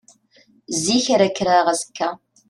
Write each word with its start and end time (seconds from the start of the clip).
Zik 0.83 1.05
ara 1.15 1.27
kkreɣ 1.31 1.67
azekka. 1.73 2.09